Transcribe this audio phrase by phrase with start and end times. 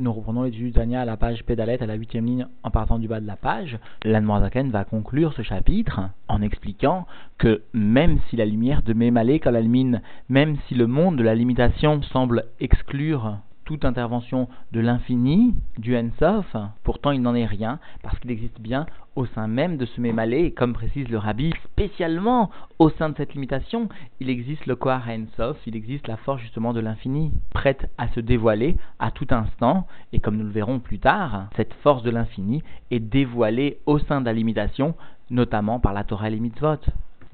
[0.00, 3.08] Nous reprenons l'étude du à la page pédalette à la huitième ligne en partant du
[3.08, 3.80] bas de la page.
[4.04, 7.04] L'Anmoazaken va conclure ce chapitre en expliquant
[7.36, 12.00] que même si la lumière de Mémalé Kalalmine, même si le monde de la limitation
[12.02, 13.38] semble exclure
[13.68, 18.86] toute intervention de l'infini, du Ensof, pourtant il n'en est rien, parce qu'il existe bien
[19.14, 23.34] au sein même de ce Mémalé, comme précise le Rabbi, spécialement au sein de cette
[23.34, 28.08] limitation, il existe le Kohar Ensof, il existe la force justement de l'infini, prête à
[28.08, 32.10] se dévoiler à tout instant, et comme nous le verrons plus tard, cette force de
[32.10, 34.94] l'infini est dévoilée au sein de la limitation,
[35.28, 36.78] notamment par la Torah et les mitzvot.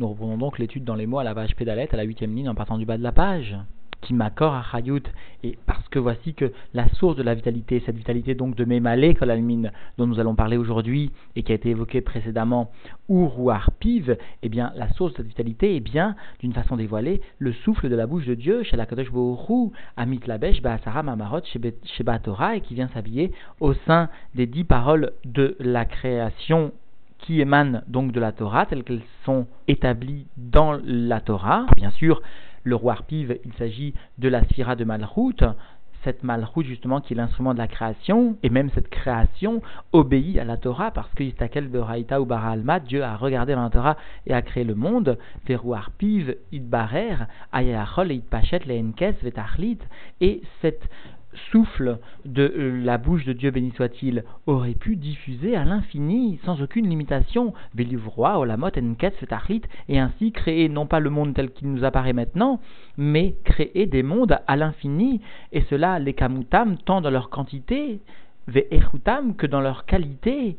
[0.01, 2.49] Nous reprenons donc l'étude dans les mots à la page pédalette à la huitième ligne
[2.49, 3.57] en partant du bas de la page
[4.05, 5.03] qui m'accorde à Chayut,
[5.43, 9.15] et parce que voici que la source de la vitalité, cette vitalité donc de Mémalé,
[9.15, 12.71] Kolalmine, dont nous allons parler aujourd'hui et qui a été évoquée précédemment,
[13.09, 17.21] ou Rouar Piv, eh bien, la source de cette vitalité est bien, d'une façon dévoilée,
[17.39, 21.41] le souffle de la bouche de Dieu, chez la Kadosh Bohru, Amit Labesh, Baasara Mamarot,
[21.45, 21.61] chez
[22.23, 26.73] Torah, et qui vient s'habiller au sein des dix paroles de la création
[27.19, 31.67] qui émanent donc de la Torah, telles qu'elles sont établies dans la Torah.
[31.77, 32.21] Bien sûr,
[32.65, 35.45] le roi il s'agit de la sphira de Malchut,
[36.03, 39.63] cette Malchut justement qui est l'instrument de la création, et même cette création
[39.93, 43.71] obéit à la Torah parce que Istakel Beraita ou Bara Alma, Dieu a regardé la
[43.71, 47.17] Torah et a créé le monde, Veruar Piv, Idbarer,
[47.53, 49.79] Ayachol et Idpachet, Leenkes, Vetachlit,
[50.21, 50.89] et cette
[51.51, 56.61] souffle de euh, la bouche de Dieu béni soit-il aurait pu diffuser à l'infini sans
[56.63, 57.53] aucune limitation.
[58.17, 58.69] Olamot,
[59.89, 62.61] et ainsi créer non pas le monde tel qu'il nous apparaît maintenant
[62.97, 65.21] mais créer des mondes à l'infini.
[65.53, 68.01] Et cela les Kamutam tant dans leur quantité
[68.47, 70.59] Ve'echutam que dans leur qualité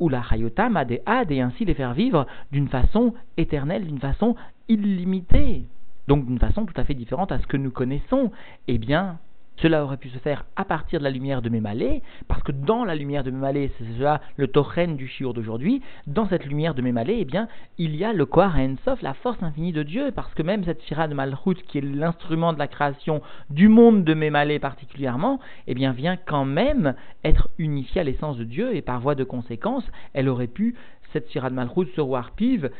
[0.00, 4.36] ou la Hayotam ad et ainsi les faire vivre d'une façon éternelle, d'une façon
[4.68, 5.64] illimitée.
[6.08, 8.30] Donc d'une façon tout à fait différente à ce que nous connaissons,
[8.68, 9.18] eh bien,
[9.56, 12.84] cela aurait pu se faire à partir de la lumière de Mémalé, parce que dans
[12.84, 16.82] la lumière de Mémalé, c'est cela le tochen du shiur d'aujourd'hui, dans cette lumière de
[16.82, 20.32] Mémalé, eh bien, il y a le Kohar Ensof, la force infinie de Dieu, parce
[20.34, 24.14] que même cette Shira de Malchut, qui est l'instrument de la création du monde de
[24.14, 29.00] Mémalé particulièrement, eh bien, vient quand même être unifiée à l'essence de Dieu, et par
[29.00, 29.84] voie de conséquence,
[30.14, 30.74] elle aurait pu,
[31.12, 32.70] cette Shira de Malchut, ce roi Piv,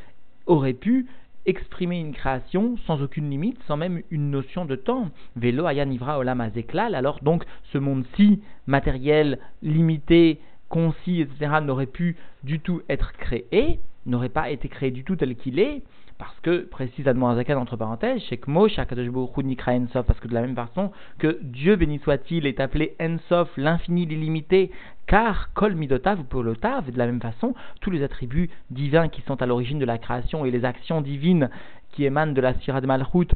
[0.47, 1.07] aurait pu
[1.47, 5.11] exprimer une création sans aucune limite, sans même une notion de temps.
[5.37, 6.41] Vélo ayanivra olam
[6.77, 14.29] alors donc ce monde-ci, matériel, limité, concis, etc., n'aurait pu du tout être créé, n'aurait
[14.29, 15.83] pas été créé du tout tel qu'il est,
[16.19, 19.73] parce que, précise Admorazakan entre parenthèses, Nikra
[20.07, 24.71] parce que de la même façon que Dieu béni soit-il est appelé Ensof, l'infini, l'illimité,
[25.07, 29.41] car Kol Midotav ou Polotav, de la même façon, tous les attributs divins qui sont
[29.43, 31.51] à l'origine de la création et les actions divines
[31.93, 33.29] qui émanent de la Sira de Malchut,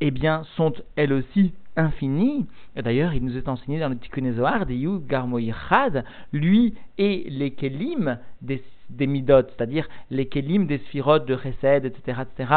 [0.00, 2.46] eh bien, sont elles aussi infinies.
[2.76, 8.62] D'ailleurs, il nous est enseigné dans le Tikkun Zohar, Garmoïchad, lui et les Kelim des
[8.90, 12.52] des midot, c'est-à-dire les kelim des sphirotes de Chesed, etc., etc.,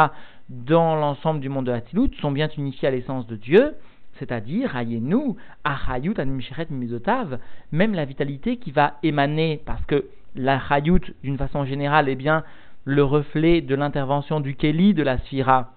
[0.48, 3.74] dans l'ensemble du monde de Hatilut, sont bien unifiés à l'essence de Dieu,
[4.18, 7.38] c'est-à-dire, ayenu, achayut animsheret mizotav,
[7.72, 12.44] même la vitalité qui va émaner, parce que la chayut, d'une façon générale, est bien
[12.84, 15.74] le reflet de l'intervention du keli de la sphira,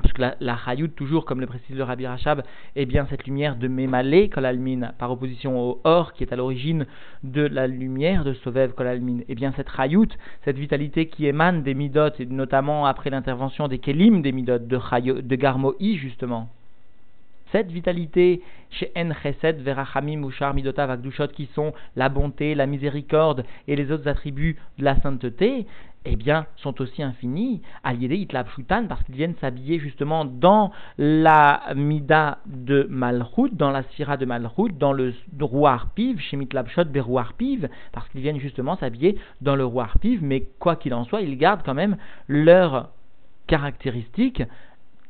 [0.00, 0.56] parce que la, la
[0.94, 2.42] toujours comme le précise le Rabbi Rachab,
[2.76, 6.86] est bien cette lumière de Mémalé Kolalmin, par opposition au Or, qui est à l'origine
[7.24, 9.20] de la lumière de Sovev Kolalmin.
[9.28, 10.08] Et bien cette Hayut,
[10.44, 15.20] cette vitalité qui émane des Midot, et notamment après l'intervention des Kelim des Midot, de,
[15.20, 16.48] de Garmoï justement.
[17.52, 23.44] Cette vitalité chez En Chesed, Verachamim, Ushar, Midotav, Akdushot, qui sont la bonté, la miséricorde
[23.66, 25.66] et les autres attributs de la sainteté,
[26.04, 32.38] eh bien, sont aussi infinis, Aliédé Itlabshutan, parce qu'ils viennent s'habiller justement dans la Mida
[32.46, 37.68] de Malchut, dans la Sphira de Malchut, dans le Rouar Piv, chez Mitlabshot Berouar Piv,
[37.92, 41.36] parce qu'ils viennent justement s'habiller dans le Rouar Piv, mais quoi qu'il en soit, ils
[41.36, 42.90] gardent quand même leurs
[43.46, 44.42] caractéristiques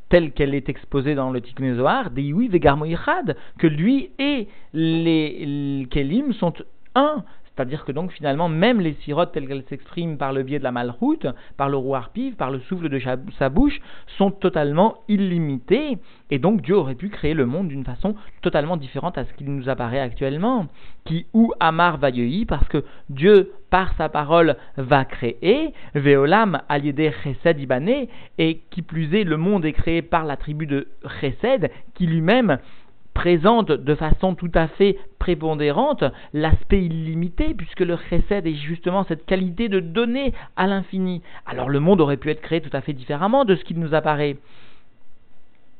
[0.09, 2.23] telle qu'elle est exposée dans le Tikkun Zohar, des
[3.59, 6.55] que lui et les Kelim sont
[6.95, 7.25] un,
[7.59, 10.71] c'est-à-dire que donc finalement, même les sirotes telles qu'elles s'expriment par le biais de la
[10.71, 11.27] malroute,
[11.57, 13.01] par le roi arpive, par le souffle de
[13.37, 13.81] sa bouche,
[14.17, 15.99] sont totalement illimitées.
[16.31, 19.53] Et donc Dieu aurait pu créer le monde d'une façon totalement différente à ce qu'il
[19.53, 20.69] nous apparaît actuellement.
[21.05, 22.11] Qui ou Amar va
[22.47, 28.09] parce que Dieu, par sa parole, va créer, Veolam aliédé Chesed Ibané,
[28.39, 30.87] et qui plus est, le monde est créé par la tribu de
[31.21, 32.59] Chesed, qui lui-même
[33.19, 39.27] présente de façon tout à fait prépondérante l'aspect illimité, puisque le chesed est justement cette
[39.27, 41.21] qualité de donner à l'infini.
[41.45, 43.93] Alors le monde aurait pu être créé tout à fait différemment de ce qu'il nous
[43.93, 44.37] apparaît.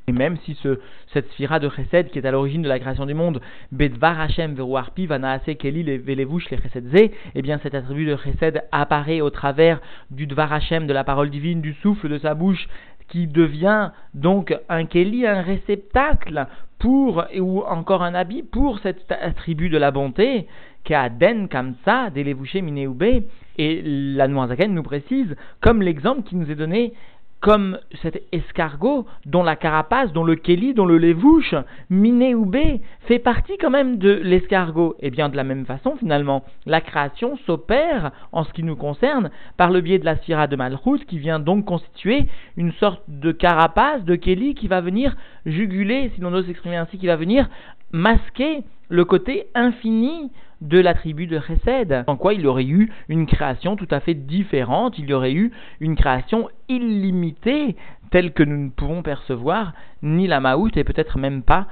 [0.09, 0.79] Et même si ce,
[1.13, 3.39] cette sphira de Chesed qui est à l'origine de la création du monde,
[3.71, 9.29] Bedvar Hashem Veruarpi Vanaase Keli Velevush les eh bien cet attribut de Chesed apparaît au
[9.29, 9.79] travers
[10.11, 12.67] du Dvar Hashem, de la parole divine, du souffle de sa bouche,
[13.09, 16.47] qui devient donc un Keli, un réceptacle
[16.77, 20.47] pour, ou encore un habit pour cet attribut de la bonté,
[20.85, 23.23] Keaden Kamsa, Delevushe Mineube,
[23.57, 26.93] et la Noirzaken nous précise, comme l'exemple qui nous est donné
[27.41, 31.55] comme cet escargot dont la carapace, dont le kelly, dont le lévouche,
[31.89, 34.95] miné ou bé, fait partie quand même de l'escargot.
[34.99, 38.75] Et eh bien de la même façon, finalement, la création s'opère, en ce qui nous
[38.75, 42.27] concerne, par le biais de la sphira de Malchut, qui vient donc constituer
[42.57, 45.15] une sorte de carapace, de kelly, qui va venir
[45.45, 47.49] juguler, si l'on ose s'exprimer ainsi, qui va venir
[47.91, 50.31] masquer le côté infini
[50.61, 54.13] de la tribu de Chesed, en quoi il aurait eu une création tout à fait
[54.13, 57.75] différente, il y aurait eu une création illimitée,
[58.11, 61.67] telle que nous ne pouvons percevoir ni la Maout et peut-être même pas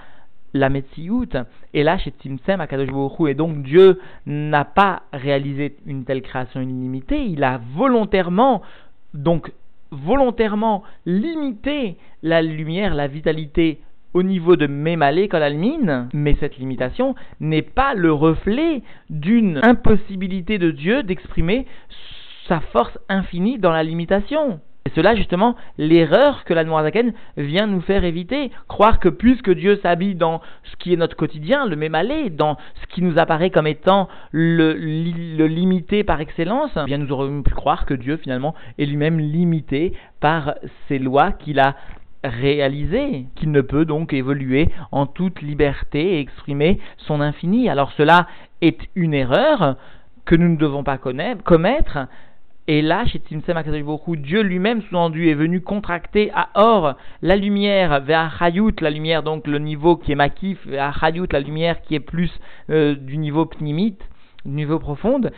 [0.53, 1.27] la Metsiout.
[1.73, 2.89] Et là, chez Tzimtzem, Akadosh
[3.27, 8.61] et donc Dieu n'a pas réalisé une telle création illimitée, il a volontairement,
[9.13, 9.51] donc
[9.91, 13.81] volontairement limité la lumière, la vitalité
[14.17, 18.81] au niveau de Mémalé Kolalmin, mais cette limitation n'est pas le reflet
[19.11, 21.67] d'une impossibilité de Dieu d'exprimer
[22.47, 24.59] sa force infinie dans la limitation.
[24.87, 28.49] Et cela, justement, l'erreur que la Noirzaken vient nous faire éviter.
[28.67, 32.87] Croire que puisque Dieu s'habille dans ce qui est notre quotidien, le mémalé, dans ce
[32.87, 34.73] qui nous apparaît comme étant le,
[35.45, 39.93] limité par excellence, eh bien nous aurions pu croire que Dieu, finalement, est lui-même limité
[40.21, 40.55] par
[40.87, 41.75] ces lois qu'il a
[42.27, 47.69] réalisé, qu'il ne peut donc évoluer en toute liberté et exprimer son infini.
[47.69, 48.27] Alors cela
[48.61, 49.77] est une erreur
[50.25, 52.07] que nous ne devons pas connaître, commettre.
[52.69, 53.57] Et là, chez Tzimtzem
[54.17, 59.47] Dieu lui-même sous-entendu est venu contracter à or la lumière vers Hayut, la lumière donc
[59.47, 62.29] le niveau qui est makif, vers Hayut, la lumière qui est plus
[62.69, 64.01] euh, du niveau pnimite,
[64.47, 65.31] niveau profonde,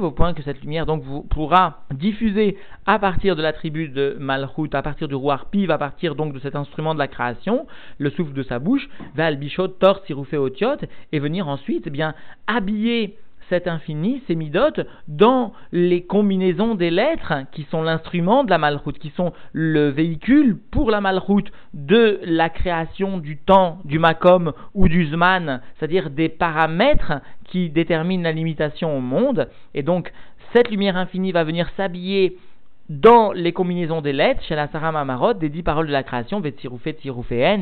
[0.00, 2.56] au point que cette lumière donc vous pourra diffuser
[2.86, 6.38] à partir de la tribu de Malchut, à partir du Ruarpiv, à partir donc de
[6.38, 7.66] cet instrument de la création,
[7.98, 10.76] le souffle de sa bouche, Val Bichot, Tor, Siroufé, Otiot,
[11.12, 12.14] et venir ensuite eh bien
[12.46, 13.16] habiller
[13.48, 18.98] cet infini, ces midotes, dans les combinaisons des lettres qui sont l'instrument de la malroute,
[18.98, 24.88] qui sont le véhicule pour la malroute de la création du temps, du makom ou
[24.88, 29.48] du zman, c'est-à-dire des paramètres qui déterminent la limitation au monde.
[29.74, 30.12] Et donc,
[30.52, 32.38] cette lumière infinie va venir s'habiller
[32.88, 36.40] dans les combinaisons des lettres, chez la Sarah Mamarot, des dix paroles de la création,
[36.40, 36.96] Vetsiroufé,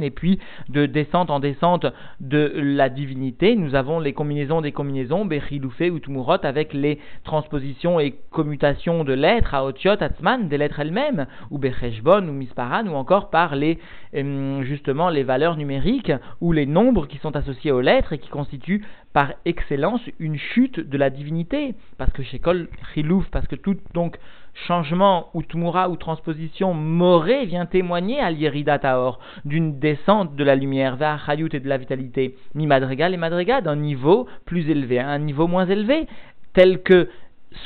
[0.03, 0.39] et puis
[0.69, 1.87] de descente en descente
[2.21, 8.01] de la divinité, nous avons les combinaisons des combinaisons, Bechiloufé ou Tumurot, avec les transpositions
[8.01, 12.95] et commutations de lettres à Otiot, Atzman, des lettres elles-mêmes, ou Becheshbon, ou Misparan, ou
[12.95, 13.79] encore par les,
[14.15, 18.29] euh, justement, les valeurs numériques, ou les nombres qui sont associés aux lettres et qui
[18.29, 18.85] constituent
[19.15, 23.77] par excellence une chute de la divinité, parce que chez Kol Chilouf, parce que tout,
[23.95, 24.19] donc,
[24.55, 30.55] changement ou tmura ou transposition morée vient témoigner à l'Yerida Taor d'une descente de la
[30.55, 34.99] lumière vers Hayut et de la vitalité, mi madrigal et madrigal d'un niveau plus élevé
[34.99, 36.07] à un niveau moins élevé,
[36.53, 37.09] tel que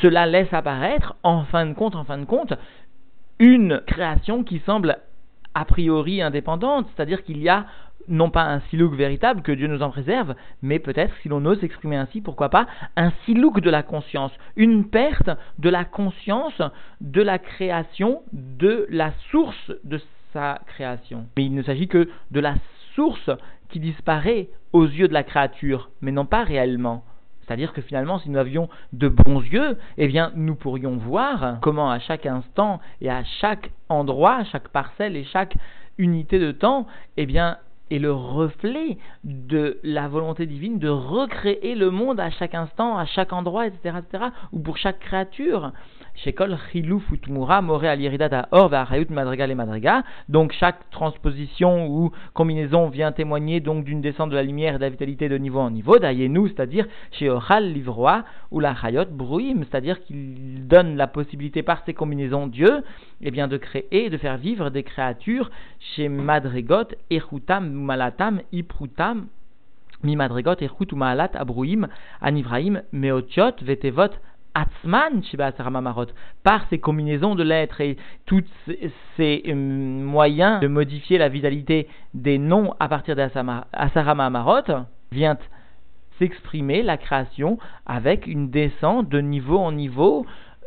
[0.03, 2.55] cela laisse apparaître, en fin de compte, en fin de compte,
[3.39, 4.99] une création qui semble
[5.55, 7.67] a priori indépendante, c'est-à-dire qu'il y a
[8.09, 11.63] non pas un silouk véritable, que Dieu nous en préserve, mais peut-être, si l'on ose
[11.63, 12.67] exprimer ainsi, pourquoi pas,
[12.97, 16.61] un silouk de la conscience, une perte de la conscience
[17.01, 20.01] de la création, de la source de
[20.33, 21.27] sa création.
[21.37, 22.55] Mais il ne s'agit que de la
[22.95, 23.31] source
[23.69, 27.05] qui disparaît aux yeux de la créature, mais non pas réellement.
[27.49, 31.91] C'est-à-dire que finalement, si nous avions de bons yeux, eh bien, nous pourrions voir comment
[31.91, 35.57] à chaque instant et à chaque endroit, chaque parcelle et chaque
[35.97, 37.57] unité de temps, eh bien,
[37.91, 43.07] est le reflet de la volonté divine de recréer le monde à chaque instant, à
[43.07, 45.73] chaque endroit, etc., etc., ou pour chaque créature.
[46.25, 46.35] Et.
[50.29, 54.91] Donc chaque transposition ou combinaison vient témoigner d'une descente de la lumière et de la
[54.91, 55.99] vitalité de niveau en niveau.
[55.99, 61.83] Dayenu, c'est-à-dire chez Ochal Livroa ou la Hayot Bruim, c'est-à-dire qu'il donne la possibilité par
[61.85, 62.83] ces combinaisons Dieu
[63.21, 69.27] eh bien, de créer, de faire vivre des créatures chez Madrigot, Echutam, Malatam, Iprutam,
[70.03, 71.89] Mi Madrigot, Echut, Malat, Abruim,
[72.21, 74.11] Anivraim, Meotiot, Vetevot,
[74.55, 75.23] Atzman
[76.43, 78.45] par ces combinaisons de lettres et tous
[79.17, 85.39] ces euh, moyens de modifier la vitalité des noms à partir d'Asarama Amarot, vient
[86.19, 90.27] s'exprimer la création avec une descente de niveau en niveau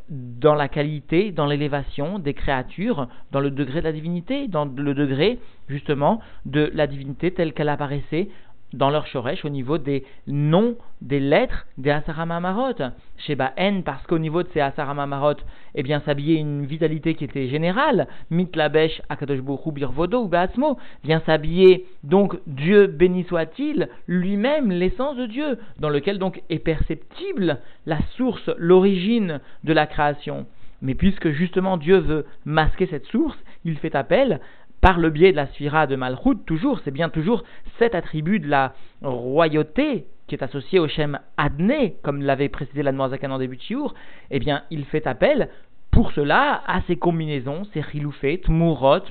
[0.10, 4.94] dans la qualité, dans l'élévation des créatures, dans le degré de la divinité, dans le
[4.94, 8.28] degré justement de la divinité telle qu'elle apparaissait
[8.74, 12.76] dans leur shoresh au niveau des noms, des lettres des Asaramamarot.
[13.18, 15.36] Chez N, parce qu'au niveau de ces Asaramamarot,
[15.76, 18.08] eh bien, s'habillait une vitalité qui était générale.
[18.30, 25.58] Mitlabesh, Akadosh Birvodo ou Beatzmo, vient s'habiller, donc, Dieu béni soit-il, lui-même, l'essence de Dieu,
[25.80, 30.46] dans lequel donc est perceptible la source, l'origine de la création.
[30.82, 34.40] Mais puisque justement Dieu veut masquer cette source, il fait appel
[34.82, 37.44] par le biais de la sphira de Malchut, toujours, c'est bien toujours
[37.78, 42.94] cet attribut de la royauté qui est associé au Shem Adné, comme l'avait précisé la
[43.10, 43.94] Zakan en début de Chiour,
[44.32, 45.50] eh bien, il fait appel
[45.92, 49.02] pour cela à ces combinaisons, ces chiloufet, Murot,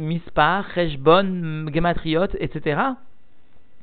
[0.00, 2.80] Mispar, Reshbon, Gematriot, etc.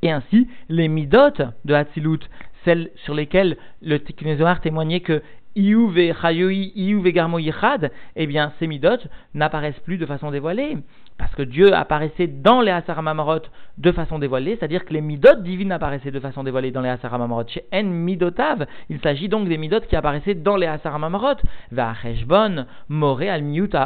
[0.01, 2.21] Et ainsi, les midot de Hatzilut,
[2.65, 5.21] celles sur lesquelles le Tikkun témoignait que
[5.55, 8.97] Iuve Chayoui, Iuve Garmo eh bien, ces midot
[9.35, 10.77] n'apparaissent plus de façon dévoilée
[11.19, 13.41] parce que Dieu apparaissait dans les Asaramamarot
[13.79, 17.47] de façon dévoilée, c'est-à-dire que les midot divines apparaissaient de façon dévoilée dans les Asaramamarot.
[17.47, 21.37] Chez En Midotav, il s'agit donc des midot qui apparaissaient dans les Asaramamarot.
[21.71, 23.43] Va Cheshbon, Moré, Al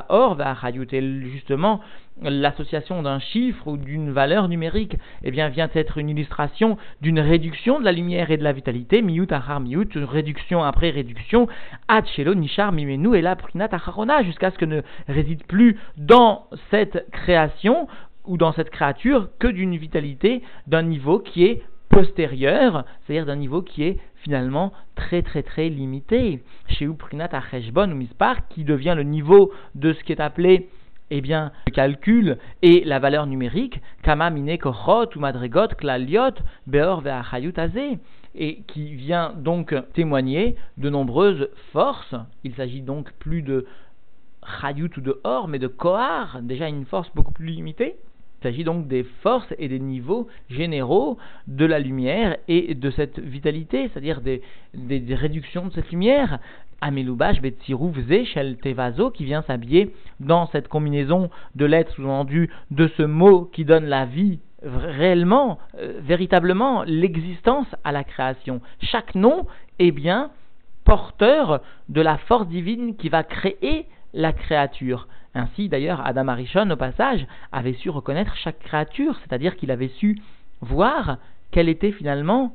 [0.09, 0.55] Or, Va
[1.31, 1.79] justement,
[2.21, 7.79] l'association d'un chiffre ou d'une valeur numérique, eh bien, vient être une illustration d'une réduction
[7.79, 11.47] de la lumière et de la vitalité, miut achar miut, réduction après réduction,
[11.87, 16.47] ad shelo nishar mimenu et la prinat acharona, jusqu'à ce que ne réside plus dans
[16.71, 17.87] cette création
[18.25, 23.61] ou dans cette créature que d'une vitalité d'un niveau qui est postérieur, c'est-à-dire d'un niveau
[23.61, 26.41] qui est finalement très très très limité.
[26.67, 30.69] Chez Uprinat Acheshbon ou Mispar, qui devient le niveau de ce qui est appelé
[31.11, 36.33] eh bien, le calcul et la valeur numérique, kama mine kochot ou madregot klaliot
[36.65, 37.53] beor ve'achayut
[38.35, 42.15] et qui vient donc témoigner de nombreuses forces.
[42.43, 43.67] Il s'agit donc plus de
[44.59, 47.95] chayut ou de or, mais de kohar, déjà une force beaucoup plus limitée.
[48.43, 53.17] Il s'agit donc des forces et des niveaux généraux de la lumière et de cette
[53.17, 54.41] vitalité, c'est-à-dire des,
[55.15, 56.39] réductions de cette lumière
[56.81, 63.03] Amelubash Betsirouvze Shel Tevazo qui vient s'habiller dans cette combinaison de lettres sous-entendues de ce
[63.03, 68.59] mot qui donne la vie réellement, euh, véritablement, l'existence à la création.
[68.81, 69.47] Chaque nom
[69.79, 70.31] est bien
[70.83, 75.07] porteur de la force divine qui va créer la créature.
[75.35, 80.19] Ainsi, d'ailleurs, Adam Arishon, au passage, avait su reconnaître chaque créature, c'est-à-dire qu'il avait su
[80.61, 81.17] voir
[81.51, 82.53] quelle était finalement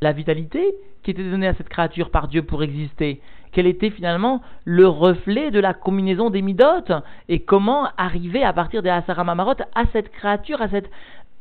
[0.00, 3.20] la vitalité qui était donnée à cette créature par Dieu pour exister
[3.52, 6.92] quel était finalement le reflet de la combinaison des midotes
[7.28, 10.90] et comment arriver à partir des Asaramamarot à cette créature, à cet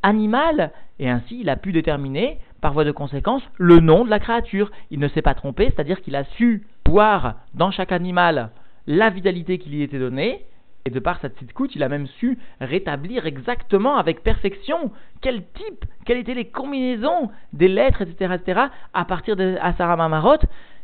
[0.04, 0.72] animal.
[1.00, 4.72] Et ainsi, il a pu déterminer, par voie de conséquence, le nom de la créature.
[4.90, 8.50] Il ne s'est pas trompé, c'est-à-dire qu'il a su voir dans chaque animal
[8.88, 10.46] la vitalité qui lui était donnée,
[10.88, 15.44] et de par sa petite coute, il a même su rétablir exactement avec perfection quel
[15.54, 18.62] type, quelles étaient les combinaisons des lettres, etc., etc.,
[18.94, 20.38] à partir des Asaramamarot,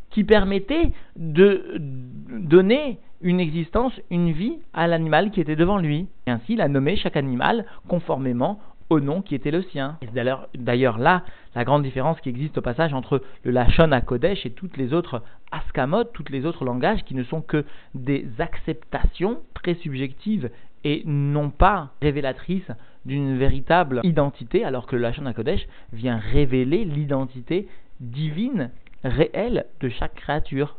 [0.09, 6.07] qui permettait de donner une existence, une vie à l'animal qui était devant lui.
[6.27, 9.97] Et ainsi, il a nommé chaque animal conformément au nom qui était le sien.
[10.55, 11.23] D'ailleurs là,
[11.55, 14.93] la grande différence qui existe au passage entre le Lachon à Kodesh et toutes les
[14.93, 15.21] autres
[15.51, 20.49] Askamot, tous les autres langages qui ne sont que des acceptations très subjectives
[20.83, 22.71] et non pas révélatrices
[23.05, 27.67] d'une véritable identité, alors que le Lachon à Kodesh vient révéler l'identité
[27.99, 28.71] divine
[29.03, 30.77] réel de chaque créature.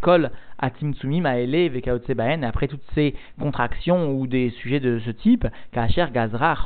[0.00, 0.30] Kol
[2.42, 6.56] après toutes ces contractions ou des sujets de ce type, kacher gazra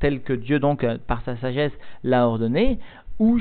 [0.00, 2.78] tel que Dieu donc par sa sagesse l'a ordonné,
[3.18, 3.38] ou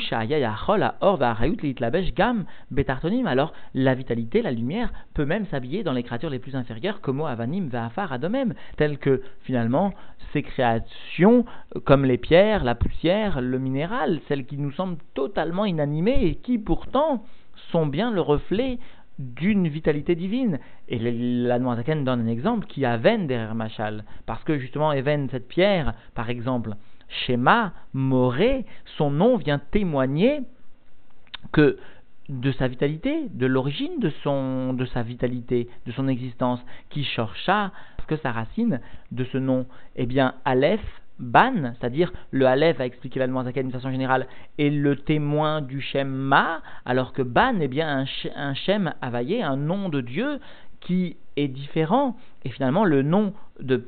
[2.16, 3.28] gam betartonim.
[3.28, 7.22] Alors la vitalité, la lumière peut même s'habiller dans les créatures les plus inférieures, comme
[7.22, 9.94] avanim ve'afar adomem, telles que finalement
[10.34, 11.46] ces créations
[11.84, 16.58] comme les pierres, la poussière, le minéral, celles qui nous semblent totalement inanimées et qui
[16.58, 17.24] pourtant
[17.86, 18.80] bien le reflet
[19.20, 20.60] d'une vitalité divine.
[20.88, 25.30] Et la Noirzaken donne un exemple qui a Ven derrière Machal, parce que justement Even,
[25.30, 26.76] cette pierre, par exemple,
[27.08, 28.66] Shema, Moré,
[28.98, 30.42] son nom vient témoigner
[31.52, 31.78] que
[32.28, 37.72] de sa vitalité, de l'origine de, son, de sa vitalité, de son existence, qui chercha,
[37.98, 40.82] parce que sa racine de ce nom, eh bien, Aleph,
[41.20, 46.10] Ban, c'est-à-dire le Aleph a expliqué l'allemand d'une façon générale, est le témoin du Shem
[46.10, 48.06] Ma, alors que Ban est bien un,
[48.36, 50.40] un Shem Availlé, un nom de Dieu
[50.82, 52.16] qui est différent.
[52.44, 53.88] Et finalement, le nom de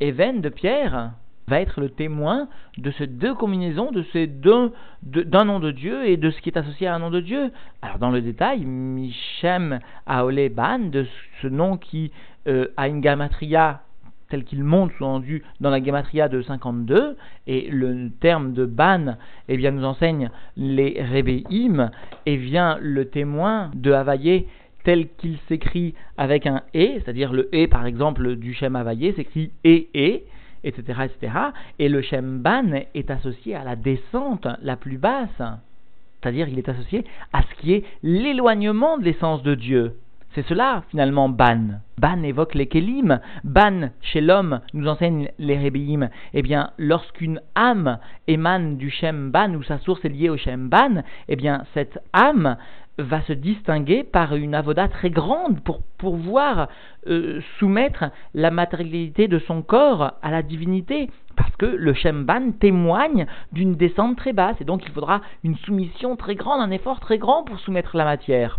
[0.00, 1.12] Even, de Pierre,
[1.46, 6.06] va être le témoin de ces deux combinaisons, de ces deux, d'un nom de Dieu
[6.06, 7.52] et de ce qui est associé à un nom de Dieu.
[7.82, 11.06] Alors dans le détail, Michem Aole Ban, de
[11.42, 12.12] ce nom qui
[12.46, 13.82] euh, a une gamatria
[14.34, 19.16] tel qu'il monte sous-entendu dans la gematria de 52, et le terme de ban
[19.48, 21.92] eh bien, nous enseigne les Rebéim,
[22.26, 24.48] et vient le témoin de Havaillé
[24.82, 29.52] tel qu'il s'écrit avec un E, c'est-à-dire le E par exemple du Shem Havaillé s'écrit
[29.64, 30.22] E, E,
[30.64, 31.32] etc., etc.
[31.78, 35.42] Et le Shem Ban est associé à la descente la plus basse,
[36.20, 39.94] c'est-à-dire il est associé à ce qui est l'éloignement de l'essence de Dieu.
[40.34, 41.80] C'est cela, finalement, ban.
[41.96, 43.20] Ban évoque les kelim.
[43.44, 46.08] Ban, chez l'homme, nous enseigne les rébéim.
[46.32, 50.68] Eh bien, lorsqu'une âme émane du shem ban, ou sa source est liée au shem
[50.68, 52.56] ban, eh bien, cette âme
[52.98, 56.68] va se distinguer par une avoda très grande pour pouvoir
[57.06, 61.10] euh, soumettre la matérialité de son corps à la divinité.
[61.36, 66.16] Parce que le Ban témoigne d'une descente très basse, et donc il faudra une soumission
[66.16, 68.58] très grande, un effort très grand pour soumettre la matière.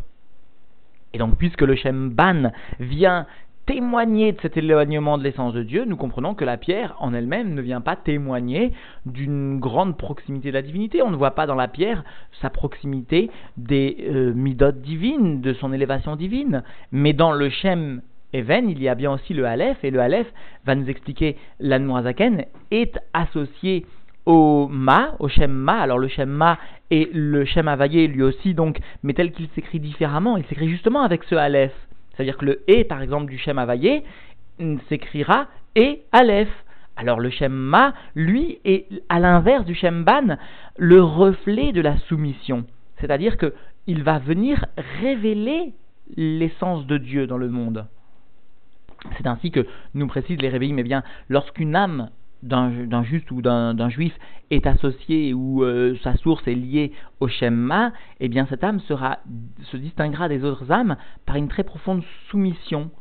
[1.15, 3.25] Et donc, puisque le Shem Ban vient
[3.67, 7.53] témoigner de cet éloignement de l'essence de Dieu, nous comprenons que la pierre en elle-même
[7.53, 8.73] ne vient pas témoigner
[9.05, 11.01] d'une grande proximité de la divinité.
[11.01, 12.03] On ne voit pas dans la pierre
[12.41, 16.63] sa proximité des euh, midotes divines, de son élévation divine.
[16.91, 18.01] Mais dans le Shem
[18.33, 20.27] Even, il y a bien aussi le Aleph, et le Aleph
[20.65, 23.85] va nous expliquer l'Anmoazaken est associé
[24.25, 25.79] au ma, au Shem ma.
[25.79, 26.57] Alors le Shem ma
[26.91, 31.01] et le Shem Availlé lui aussi, donc, mais tel qu'il s'écrit différemment, il s'écrit justement
[31.01, 31.73] avec ce Aleph.
[32.11, 34.03] C'est-à-dire que le E, par exemple, du Shem Availlé
[34.89, 36.49] s'écrira E Aleph.
[36.95, 40.37] Alors le Shem Ma, lui, est à l'inverse du Shem Ban,
[40.77, 42.65] le reflet de la soumission.
[42.99, 44.65] C'est-à-dire qu'il va venir
[45.01, 45.73] révéler
[46.15, 47.85] l'essence de Dieu dans le monde.
[49.17, 52.09] C'est ainsi que nous précise les réveils, mais bien lorsqu'une âme
[52.43, 54.13] d'un juste ou d'un juif
[54.51, 59.19] est associé ou euh, sa source est liée au Shemma, eh bien cette âme sera,
[59.63, 62.91] se distinguera des autres âmes par une très profonde soumission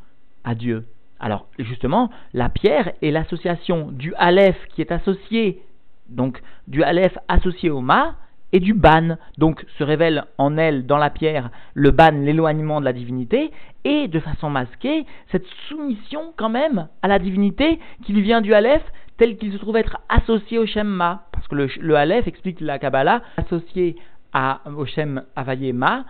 [0.44, 0.86] à Dieu.
[1.20, 5.60] Alors justement, la pierre est l'association du Aleph qui est associé,
[6.08, 8.16] donc du Aleph associé au Ma,
[8.54, 9.16] et du ban.
[9.36, 13.50] Donc se révèle en elle, dans la pierre, le ban, l'éloignement de la divinité,
[13.84, 18.54] et de façon masquée, cette soumission quand même à la divinité qui lui vient du
[18.54, 18.84] Aleph,
[19.16, 21.24] tel qu'il se trouve être associé au Shemma.
[21.32, 23.96] Parce que le, le Aleph explique la Kabbalah, associé
[24.32, 26.04] à, au Shem Avaye Ma,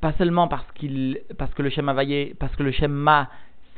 [0.00, 0.66] pas seulement parce,
[1.38, 3.28] parce que le Shem Avaye, parce que le Shemma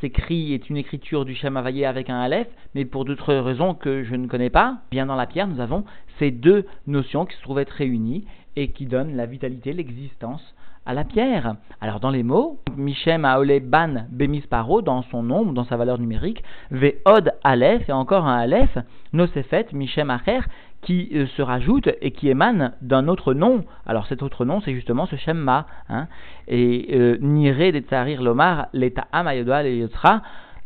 [0.00, 4.04] s'écrit est une écriture du Shem Avaye avec un Aleph, mais pour d'autres raisons que
[4.04, 4.78] je ne connais pas.
[4.90, 5.84] Bien dans la pierre, nous avons
[6.18, 8.24] ces deux notions qui se trouvent être réunies
[8.56, 10.54] et qui donnent la vitalité, l'existence
[10.88, 11.54] à la pierre.
[11.82, 16.42] Alors dans les mots, Michem Aole Ban Bemisparo, dans son nombre, dans sa valeur numérique,
[16.70, 18.78] Ve'od Aleph, et encore un Aleph,
[19.12, 20.40] Nosefet Michem Acher,
[20.80, 23.64] qui euh, se rajoute et qui émane d'un autre nom.
[23.86, 25.66] Alors cet autre nom, c'est justement ce Shemma.
[25.90, 26.08] Hein,
[26.48, 30.22] et euh, Nire de Tsarir Lomar, l'État Amayodoal et Yotra.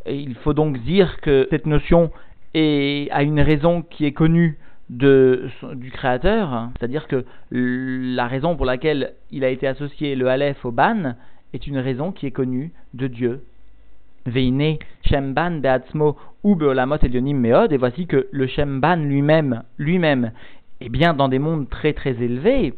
[0.06, 2.12] Il faut donc dire que cette notion
[2.54, 4.58] est, a une raison qui est connue
[4.92, 10.64] de, du créateur, c'est-à-dire que la raison pour laquelle il a été associé le Aleph
[10.64, 11.14] au Ban
[11.54, 13.42] est une raison qui est connue de Dieu.
[14.26, 20.32] Veine Shemban Beatzmo ou Beolamot Elionim Meod, et voici que le Shemban lui-même, lui-même,
[20.80, 22.74] est bien dans des mondes très très élevés.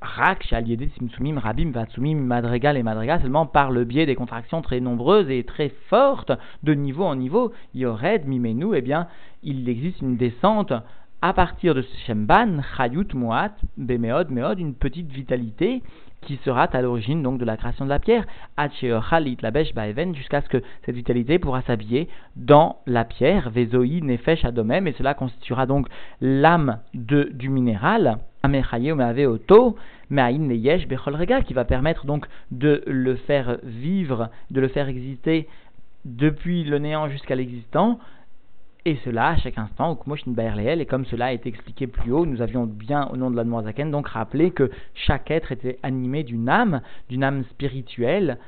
[0.00, 5.28] Rak, Simsumim, Rabim, Vatsumim, Madregal et Madrega, seulement par le biais des contractions très nombreuses
[5.28, 9.08] et très fortes, de niveau en niveau, Yored, Mimenu, eh bien,
[9.42, 10.72] il existe une descente
[11.22, 15.82] à partir de ce Shemban, Chayut Moat, Bemeod, Meod, une petite vitalité
[16.22, 18.26] qui sera à l'origine donc de la création de la pierre,
[20.14, 25.14] jusqu'à ce que cette vitalité pourra s'habiller dans la pierre, Vezoi, Nefesh, Adomem, et cela
[25.14, 25.88] constituera donc
[26.20, 29.76] l'âme du minéral, Oto,
[31.46, 35.48] qui va permettre donc de le faire vivre, de le faire exister
[36.04, 37.98] depuis le néant jusqu'à l'existant,
[38.86, 42.64] et cela à chaque instant, et comme cela a été expliqué plus haut, nous avions
[42.64, 46.80] bien au nom de la Zaken donc rappelé que chaque être était animé d'une âme,
[47.08, 48.38] d'une âme spirituelle,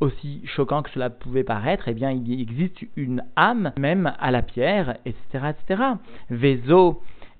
[0.00, 4.42] aussi choquant que cela pouvait paraître, eh bien il existe une âme même à la
[4.42, 5.52] pierre, etc.
[5.68, 5.82] etc.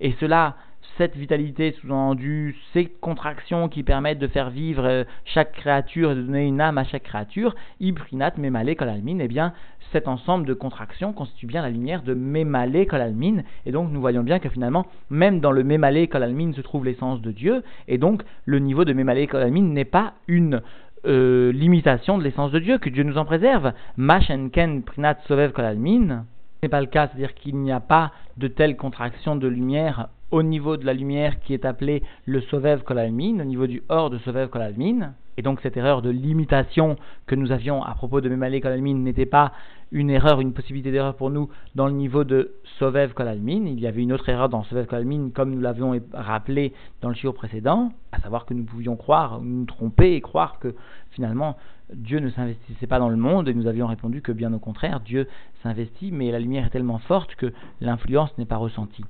[0.01, 0.55] Et cela
[0.99, 6.45] cette vitalité sous-entendue, ces contractions qui permettent de faire vivre euh, chaque créature de donner
[6.45, 9.53] une âme à chaque créature, Ibrinat Memale Kolalmin, eh bien,
[9.91, 14.23] cet ensemble de contractions constitue bien la lumière de Memale Kolalmin, et donc nous voyons
[14.23, 18.23] bien que finalement, même dans le Memale Kolalmin se trouve l'essence de Dieu, et donc
[18.45, 20.61] le niveau de Memale Kolalmin n'est pas une
[21.05, 23.71] euh, limitation de l'essence de Dieu, que Dieu nous en préserve.
[23.97, 26.25] Mashenken Prinat Sovev Kolalmin,
[26.61, 30.09] Ce n'est pas le cas, c'est-à-dire qu'il n'y a pas de telle contraction de lumière
[30.31, 34.09] au niveau de la lumière qui est appelée le Sovev Kolalmin, au niveau du hors
[34.09, 35.13] de Sovev Kolalmin.
[35.39, 39.25] Et donc cette erreur de limitation que nous avions à propos de Memale Kolalmin n'était
[39.25, 39.53] pas
[39.89, 43.65] une erreur, une possibilité d'erreur pour nous dans le niveau de Sovev Kolalmin.
[43.65, 47.15] Il y avait une autre erreur dans Sovev Kolalmin comme nous l'avions rappelé dans le
[47.15, 50.75] chiot précédent, à savoir que nous pouvions croire, nous tromper et croire que
[51.11, 51.55] finalement
[51.93, 54.99] Dieu ne s'investissait pas dans le monde et nous avions répondu que bien au contraire,
[54.99, 55.25] Dieu
[55.63, 59.05] s'investit, mais la lumière est tellement forte que l'influence n'est pas ressentie.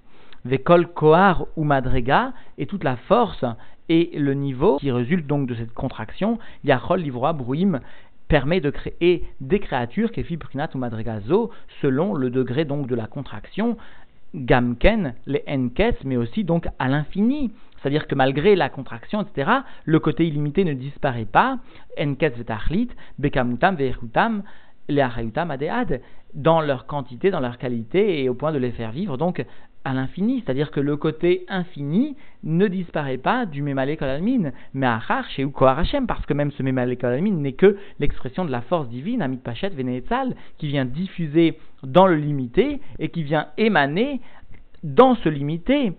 [0.46, 3.44] Vekol Kohar ou Madrega et toute la force
[3.90, 7.82] et le niveau qui résulte donc de cette contraction, Yachol Livroa Bruim
[8.28, 11.50] permet de créer des créatures, Kefi Prinat ou Madregazo,
[11.82, 13.76] selon le degré donc de la contraction,
[14.36, 17.52] Gamken, les Enkes, mais aussi donc à l'infini.
[17.82, 19.50] C'est-à-dire que malgré la contraction, etc.,
[19.86, 21.58] le côté illimité ne disparaît pas.
[22.00, 24.44] Enkes vetachlit, Bekamutam ve'echutam,
[24.90, 26.02] les Adead,
[26.34, 29.18] dans leur quantité, dans leur qualité, et au point de les faire vivre.
[29.18, 29.44] Donc,
[29.86, 35.00] à l'infini, c'est-à-dire que le côté infini ne disparaît pas du Memale Kolalmin, mais à
[35.30, 38.90] chez ou Hashem, parce que même ce Memale Kolalmin n'est que l'expression de la force
[38.90, 39.72] divine, Amit Pachet
[40.58, 44.20] qui vient diffuser dans le limité et qui vient émaner
[44.84, 45.94] dans ce limité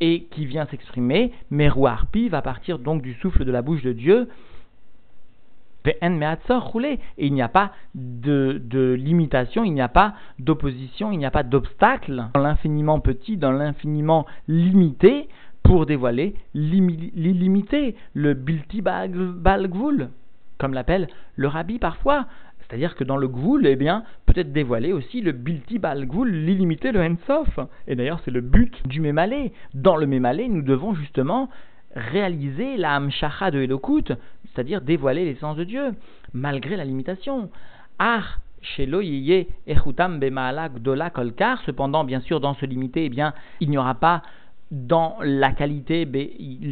[0.00, 1.70] et qui vient s'exprimer, mais
[2.12, 4.28] Pi va partir donc du souffle de la bouche de Dieu
[5.88, 11.26] et il n'y a pas de, de limitation, il n'y a pas d'opposition, il n'y
[11.26, 15.28] a pas d'obstacle dans l'infiniment petit, dans l'infiniment limité,
[15.66, 20.10] pour dévoiler l'illimité, le bilti balgvul,
[20.58, 22.26] comme l'appelle le rabbi parfois.
[22.60, 27.00] C'est-à-dire que dans le gvoul, eh bien, peut-être dévoiler aussi le bilti balgvul, l'illimité, le
[27.00, 27.60] ensof.
[27.86, 29.52] Et d'ailleurs, c'est le but du mémalé.
[29.74, 31.48] Dans le mémalé, nous devons justement
[31.96, 34.14] réaliser la hamshacha de Elokut,
[34.56, 35.94] c'est-à-dire dévoiler l'essence de Dieu,
[36.32, 37.50] malgré la limitation.
[37.98, 43.76] Ar Shelo Echutam Gdola Kolkar, cependant, bien sûr, dans ce limité, eh bien, il n'y
[43.76, 44.22] aura pas
[44.70, 46.08] dans la qualité,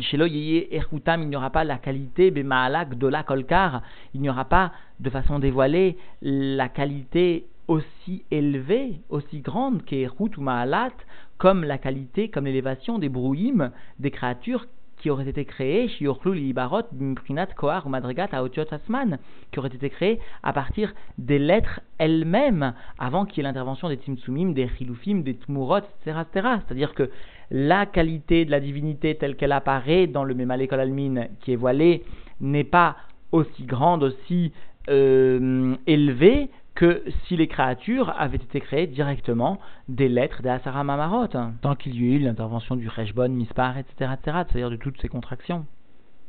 [0.00, 3.82] Shelo Echutam, il n'y aura pas la qualité Bemaalak Gdola Kolkar,
[4.14, 10.40] il n'y aura pas de façon dévoilée la qualité aussi élevée, aussi grande qu'Echut ou
[10.40, 10.92] Maalat,
[11.38, 15.90] comme la qualité, comme l'élévation des brouillimes, des créatures qui aurait été créé,
[16.34, 19.18] Libarot, Mprinat, Kohar ou Madrigat, Aotiot Asman,
[19.50, 23.96] qui aurait été créé à partir des lettres elles-mêmes, avant qu'il y ait l'intervention des
[23.96, 26.18] Tzimtzumim, des Chiloufim, des Tmurot, etc.
[26.66, 27.10] C'est-à-dire que
[27.50, 32.04] la qualité de la divinité telle qu'elle apparaît dans le Memale Almin, qui est voilé,
[32.40, 32.96] n'est pas
[33.32, 34.52] aussi grande, aussi
[34.88, 41.28] euh, élevée que si les créatures avaient été créées directement des lettres des Asara Mamarot,
[41.28, 45.08] tant qu'il y a eu l'intervention du Reshbon, Mispar, etc., etc., c'est-à-dire de toutes ces
[45.08, 45.66] contractions.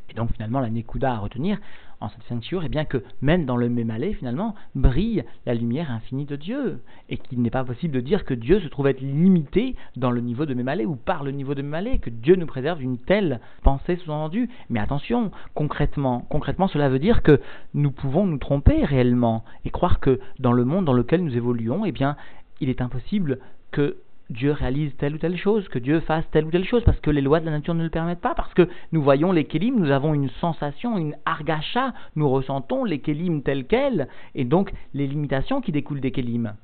[0.10, 1.60] Et donc finalement, la Nekuda à retenir
[2.02, 6.26] en cette ceinture est bien que même dans le Mémalé, finalement, brille la lumière infinie
[6.26, 6.82] de Dieu.
[7.10, 10.22] Et qu'il n'est pas possible de dire que Dieu se trouve être limité dans le
[10.22, 13.40] niveau de Mémalé ou par le niveau de Mémalé, que Dieu nous préserve d'une telle
[13.64, 14.50] pensée sous-entendue.
[14.70, 17.40] Mais attention, concrètement, concrètement, cela veut dire que
[17.74, 21.86] nous pouvons nous tromper réellement et croire que dans le monde dans lequel nous évoluons,
[21.86, 22.18] eh bien,
[22.60, 23.40] il est impossible
[23.72, 23.98] que
[24.30, 27.12] Dieu réalise telle ou telle chose, que Dieu fasse telle ou telle chose, parce que
[27.12, 29.76] les lois de la nature ne le permettent pas, parce que nous voyons les kélim,
[29.76, 35.08] nous avons une sensation, une argacha, nous ressentons les kélim tels quels, et donc les
[35.08, 36.56] limitations qui découlent des kélim.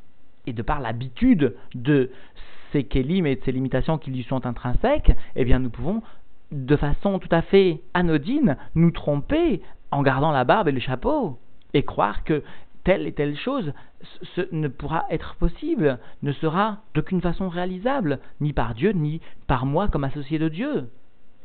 [0.48, 2.10] Et de par l'habitude de
[2.72, 6.02] ces kélim et de ces limitations qui lui sont intrinsèques, eh bien nous pouvons,
[6.52, 11.38] de façon tout à fait anodine, nous tromper en gardant la barbe et le chapeau,
[11.74, 12.44] et croire que
[12.84, 13.74] telle et telle chose
[14.52, 19.88] ne pourra être possible, ne sera d'aucune façon réalisable, ni par Dieu, ni par moi
[19.88, 20.90] comme associé de Dieu.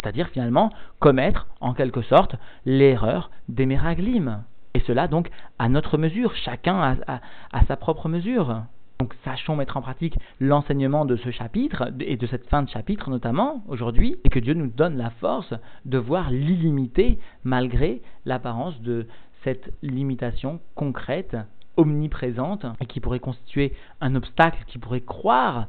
[0.01, 4.45] C'est-à-dire finalement commettre en quelque sorte l'erreur des méraglim.
[4.75, 8.63] Et cela donc à notre mesure, chacun à, sa propre mesure.
[8.99, 13.11] Donc sachons mettre en pratique l'enseignement de ce chapitre et de cette fin de chapitre
[13.11, 15.53] notamment aujourd'hui, et que Dieu nous donne la force
[15.85, 19.07] de voir l'illimité malgré l'apparence de
[19.47, 21.37] cette limitation concrète,
[21.77, 25.69] omniprésente, et qui pourrait constituer un obstacle, qui pourrait croire,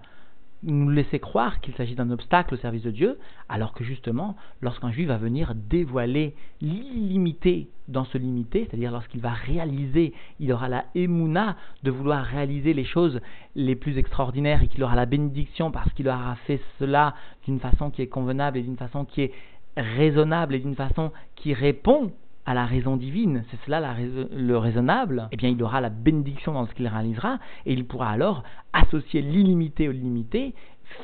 [0.63, 4.92] nous laisser croire qu'il s'agit d'un obstacle au service de Dieu, alors que justement, lorsqu'un
[4.92, 10.86] juif va venir dévoiler l'illimité dans ce limité, c'est-à-dire lorsqu'il va réaliser, il aura la
[10.96, 13.22] émouna de vouloir réaliser les choses
[13.56, 17.13] les plus extraordinaires et qu'il aura la bénédiction parce qu'il aura fait cela
[17.46, 19.34] d'une façon qui est convenable et d'une façon qui est
[19.78, 22.12] raisonnable et d'une façon qui répond
[22.48, 23.94] à la raison divine, c'est cela
[24.32, 28.10] le raisonnable, eh bien il aura la bénédiction dans ce qu'il réalisera, et il pourra
[28.10, 30.54] alors associer l'illimité au limité,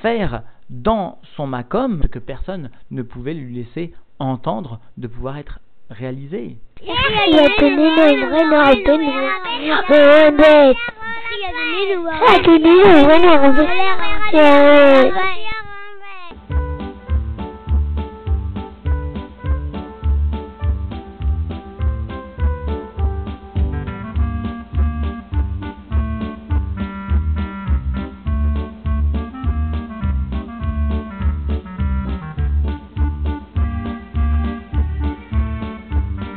[0.02, 5.60] faire dans son macom ce que personne ne pouvait lui laisser entendre de pouvoir être
[5.90, 6.56] réalisé.
[6.88, 6.94] Ah,